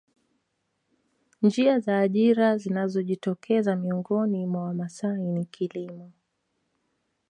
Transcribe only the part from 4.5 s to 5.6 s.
Wamasai ni